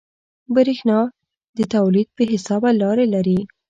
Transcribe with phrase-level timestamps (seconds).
[0.55, 0.99] برېښنا
[1.57, 3.39] د تولید بې حسابه لارې لري.